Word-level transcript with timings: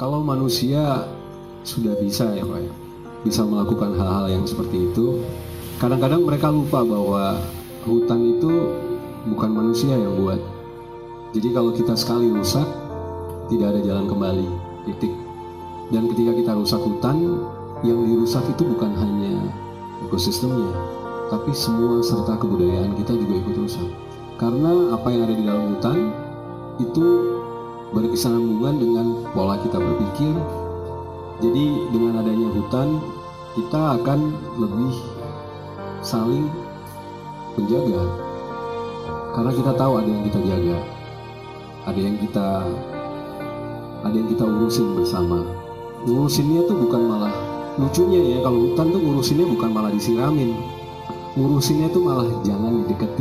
kalau 0.00 0.24
manusia 0.24 1.04
sudah 1.60 1.92
bisa 2.00 2.24
ya 2.32 2.40
Pak 2.40 2.60
ya, 2.64 2.72
bisa 3.20 3.44
melakukan 3.44 3.92
hal-hal 4.00 4.32
yang 4.32 4.48
seperti 4.48 4.88
itu, 4.88 5.20
kadang-kadang 5.76 6.24
mereka 6.24 6.48
lupa 6.48 6.80
bahwa 6.80 7.36
hutan 7.84 8.32
itu 8.32 8.48
bukan 9.28 9.50
manusia 9.52 9.92
yang 9.92 10.16
buat. 10.16 10.40
Jadi 11.36 11.52
kalau 11.52 11.76
kita 11.76 11.92
sekali 12.00 12.32
rusak, 12.32 12.64
tidak 13.52 13.76
ada 13.76 13.80
jalan 13.84 14.08
kembali, 14.08 14.48
titik. 14.88 15.12
Dan 15.92 16.08
ketika 16.16 16.32
kita 16.32 16.52
rusak 16.56 16.80
hutan, 16.80 17.44
yang 17.84 18.00
dirusak 18.08 18.44
itu 18.48 18.64
bukan 18.72 18.96
hanya 18.96 19.52
ekosistemnya, 20.08 20.72
tapi 21.28 21.52
semua 21.52 22.00
serta 22.00 22.40
kebudayaan 22.40 22.96
kita 22.96 23.20
juga 23.20 23.34
ikut 23.36 23.68
rusak. 23.68 23.88
Karena 24.40 24.96
apa 24.96 25.12
yang 25.12 25.28
ada 25.28 25.34
di 25.36 25.44
dalam 25.44 25.76
hutan 25.76 25.98
itu 26.80 27.04
berkesinambungan 27.94 28.74
dengan 28.78 29.06
pola 29.34 29.58
kita 29.60 29.78
berpikir. 29.78 30.34
Jadi 31.40 31.64
dengan 31.94 32.20
adanya 32.20 32.48
hutan, 32.52 33.00
kita 33.56 33.80
akan 34.00 34.20
lebih 34.60 34.94
saling 36.04 36.46
menjaga. 37.56 38.02
Karena 39.30 39.52
kita 39.54 39.72
tahu 39.78 39.92
ada 40.02 40.10
yang 40.10 40.24
kita 40.26 40.40
jaga, 40.42 40.78
ada 41.88 42.00
yang 42.00 42.16
kita 42.18 42.48
ada 44.00 44.16
yang 44.16 44.28
kita 44.28 44.44
urusin 44.44 44.96
bersama. 44.96 45.44
Ngurusinnya 46.04 46.64
tuh 46.64 46.76
bukan 46.76 47.02
malah 47.04 47.34
lucunya 47.78 48.20
ya 48.36 48.38
kalau 48.42 48.58
hutan 48.66 48.86
tuh 48.90 49.00
ngurusinnya 49.00 49.46
bukan 49.46 49.70
malah 49.70 49.90
disiramin 49.94 50.52
ngurusinnya 51.38 51.86
tuh 51.94 52.02
malah 52.02 52.26
jangan 52.42 52.82
dideketin 52.82 53.19